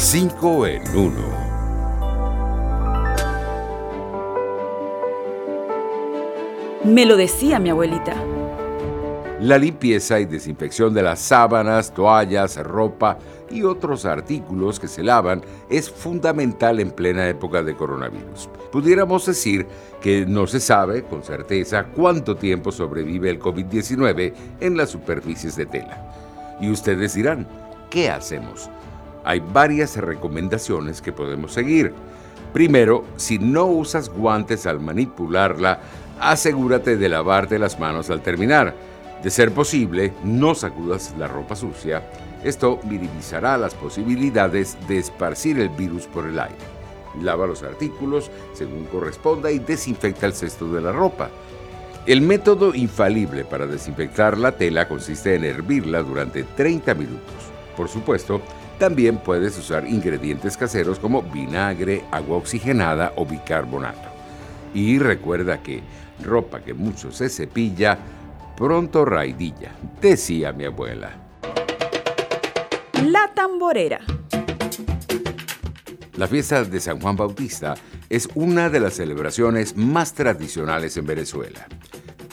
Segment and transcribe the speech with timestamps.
[0.00, 1.12] 5 en 1.
[6.84, 8.14] Me lo decía mi abuelita.
[9.40, 13.18] La limpieza y desinfección de las sábanas, toallas, ropa
[13.50, 18.48] y otros artículos que se lavan es fundamental en plena época de coronavirus.
[18.70, 19.66] Pudiéramos decir
[20.00, 25.66] que no se sabe con certeza cuánto tiempo sobrevive el COVID-19 en las superficies de
[25.66, 26.56] tela.
[26.60, 27.48] Y ustedes dirán,
[27.90, 28.70] ¿qué hacemos?
[29.24, 31.94] Hay varias recomendaciones que podemos seguir.
[32.52, 35.80] Primero, si no usas guantes al manipularla,
[36.20, 38.74] asegúrate de lavarte las manos al terminar
[39.22, 42.02] de ser posible, no sacudas la ropa sucia.
[42.44, 46.56] Esto minimizará las posibilidades de esparcir el virus por el aire.
[47.20, 51.30] Lava los artículos según corresponda y desinfecta el cesto de la ropa.
[52.06, 57.34] El método infalible para desinfectar la tela consiste en hervirla durante 30 minutos.
[57.76, 58.40] Por supuesto,
[58.78, 64.08] también puedes usar ingredientes caseros como vinagre, agua oxigenada o bicarbonato.
[64.74, 65.82] Y recuerda que
[66.24, 67.98] ropa que mucho se cepilla
[68.56, 71.10] pronto raidilla, decía mi abuela.
[73.04, 74.00] La tamborera.
[76.16, 77.74] La fiesta de San Juan Bautista
[78.08, 81.68] es una de las celebraciones más tradicionales en Venezuela.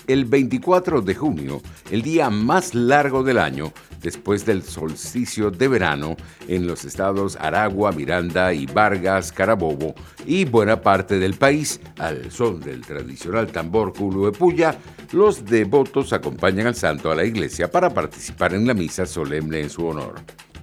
[0.07, 6.15] El 24 de junio, el día más largo del año, después del solsticio de verano
[6.47, 9.95] en los estados Aragua, Miranda y Vargas, Carabobo
[10.27, 14.77] y buena parte del país, al son del tradicional tambor culo de puya,
[15.11, 19.69] los devotos acompañan al santo a la iglesia para participar en la misa solemne en
[19.71, 20.15] su honor.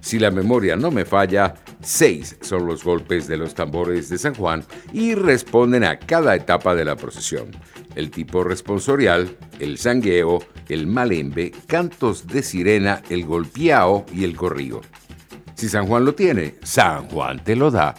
[0.03, 4.35] Si la memoria no me falla, seis son los golpes de los tambores de San
[4.35, 7.51] Juan y responden a cada etapa de la procesión.
[7.95, 14.81] El tipo responsorial, el sangueo, el malembe, cantos de sirena, el golpeao y el corrido.
[15.55, 17.95] Si San Juan lo tiene, San Juan te lo da.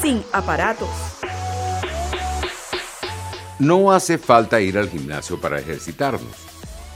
[0.00, 0.88] Sin aparatos.
[3.60, 6.51] No hace falta ir al gimnasio para ejercitarnos.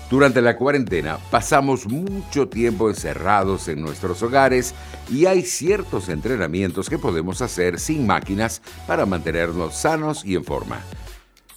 [0.08, 4.72] Durante la cuarentena pasamos mucho tiempo encerrados en nuestros hogares
[5.10, 10.80] y hay ciertos entrenamientos que podemos hacer sin máquinas para mantenernos sanos y en forma.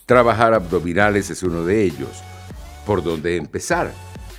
[0.08, 2.24] Trabajar abdominales es uno de ellos.
[2.88, 3.94] ¿Por dónde empezar?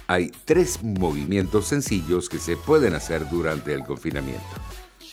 [0.09, 4.43] Hay tres movimientos sencillos que se pueden hacer durante el confinamiento.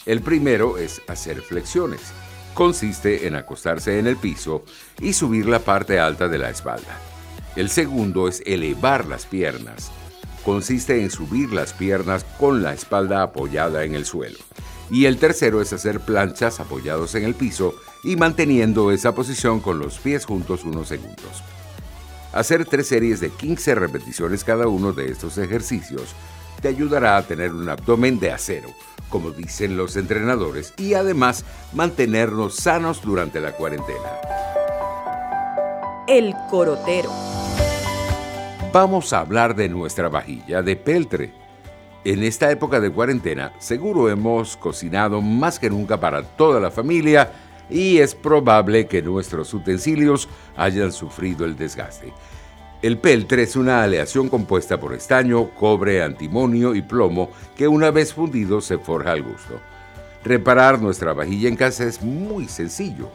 [0.07, 2.01] El primero es hacer flexiones.
[2.55, 4.65] Consiste en acostarse en el piso
[4.99, 6.97] y subir la parte alta de la espalda.
[7.57, 9.89] El segundo es elevar las piernas.
[10.45, 14.37] Consiste en subir las piernas con la espalda apoyada en el suelo.
[14.91, 17.73] Y el tercero es hacer planchas apoyados en el piso
[18.03, 21.41] y manteniendo esa posición con los pies juntos unos segundos.
[22.31, 26.13] Hacer tres series de 15 repeticiones cada uno de estos ejercicios
[26.61, 28.69] te ayudará a tener un abdomen de acero,
[29.09, 34.11] como dicen los entrenadores, y además mantenernos sanos durante la cuarentena.
[36.07, 37.09] El corotero
[38.77, 41.33] vamos a hablar de nuestra vajilla de peltre.
[42.05, 47.31] En esta época de cuarentena, seguro hemos cocinado más que nunca para toda la familia
[47.71, 52.13] y es probable que nuestros utensilios hayan sufrido el desgaste.
[52.83, 58.13] El peltre es una aleación compuesta por estaño, cobre, antimonio y plomo que una vez
[58.13, 59.59] fundido se forja al gusto.
[60.23, 63.09] Reparar nuestra vajilla en casa es muy sencillo.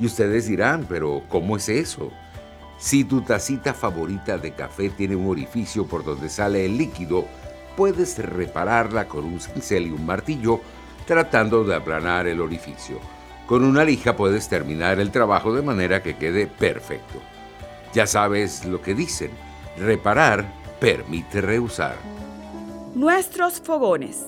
[0.00, 2.10] Y ustedes dirán, pero ¿cómo es eso?
[2.78, 7.26] Si tu tacita favorita de café tiene un orificio por donde sale el líquido,
[7.76, 10.60] puedes repararla con un cincel y un martillo
[11.06, 13.00] tratando de aplanar el orificio.
[13.46, 17.22] Con una lija puedes terminar el trabajo de manera que quede perfecto.
[17.94, 19.30] Ya sabes lo que dicen,
[19.78, 20.44] reparar
[20.78, 21.96] permite reusar.
[22.94, 24.26] Nuestros fogones.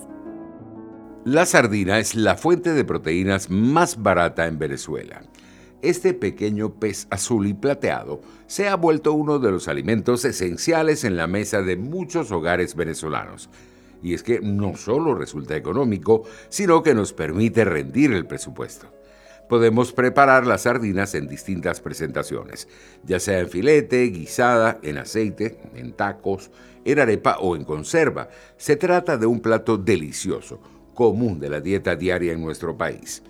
[1.25, 5.21] La sardina es la fuente de proteínas más barata en Venezuela
[5.83, 11.17] este pequeño pez azul y plateado se ha vuelto uno de los alimentos esenciales en
[11.17, 13.49] la mesa de muchos hogares venezolanos.
[14.03, 18.93] Y es que no solo resulta económico, sino que nos permite rendir el presupuesto.
[19.49, 22.69] Podemos preparar las sardinas en distintas presentaciones,
[23.05, 26.51] ya sea en filete, guisada, en aceite, en tacos,
[26.85, 28.29] en arepa o en conserva.
[28.57, 30.61] Se trata de un plato delicioso,
[30.93, 33.23] común de la dieta diaria en nuestro país.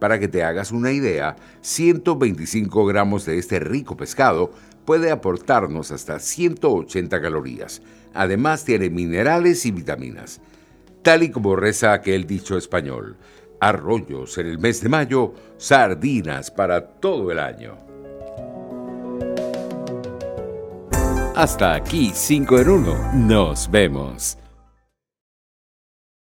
[0.00, 4.50] Para que te hagas una idea, 125 gramos de este rico pescado
[4.86, 7.82] puede aportarnos hasta 180 calorías.
[8.14, 10.40] Además tiene minerales y vitaminas.
[11.02, 13.16] Tal y como reza aquel dicho español,
[13.60, 17.76] arroyos en el mes de mayo, sardinas para todo el año.
[21.36, 23.12] Hasta aquí 5 en 1.
[23.14, 24.38] Nos vemos.